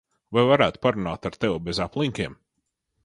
Vai 0.37 0.45
varētu 0.51 0.81
parunāt 0.85 1.29
ar 1.31 1.37
tevi 1.43 1.59
bez 1.69 1.83
aplinkiem? 1.89 2.35